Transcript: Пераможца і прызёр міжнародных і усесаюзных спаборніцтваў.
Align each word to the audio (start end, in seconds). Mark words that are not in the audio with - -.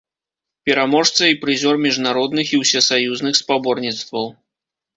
Пераможца 0.69 1.23
і 1.31 1.37
прызёр 1.43 1.75
міжнародных 1.85 2.47
і 2.55 2.61
усесаюзных 2.63 3.33
спаборніцтваў. 3.43 4.25